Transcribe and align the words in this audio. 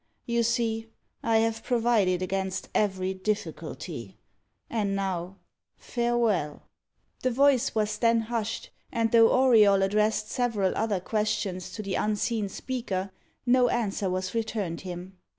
You 0.25 0.41
see 0.41 0.87
I 1.21 1.37
have 1.37 1.63
provided 1.63 2.23
against 2.23 2.69
every 2.73 3.13
difficulty. 3.13 4.17
And 4.67 4.95
now, 4.95 5.37
farewell!" 5.77 6.63
The 7.19 7.29
voice 7.29 7.75
was 7.75 7.99
then 7.99 8.21
hushed; 8.21 8.71
and 8.91 9.11
though 9.11 9.29
Auriol 9.31 9.83
addressed 9.83 10.31
several 10.31 10.75
other 10.75 10.99
questions 10.99 11.69
to 11.73 11.83
the 11.83 11.93
unseen 11.93 12.49
speaker, 12.49 13.11
no 13.45 13.69
answer 13.69 14.09
was 14.09 14.33
returned 14.33 14.81
him. 14.81 15.19